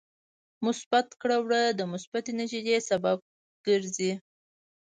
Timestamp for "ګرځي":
3.67-4.11